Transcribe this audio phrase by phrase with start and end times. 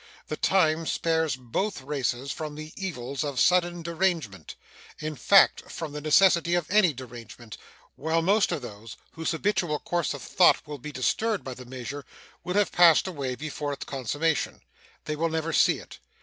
[0.29, 4.55] The time spares both races from the evils of sudden derangement
[4.97, 7.55] in fact, from the necessity of any derangement
[7.97, 12.03] while most of those whose habitual course of thought will be disturbed by the measure
[12.43, 14.61] will have passed away before its consummation.
[15.05, 15.99] They will never see it.